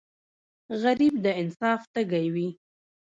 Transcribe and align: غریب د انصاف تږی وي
غریب 0.81 1.13
د 1.25 1.25
انصاف 1.41 1.81
تږی 1.93 2.27
وي 2.33 2.49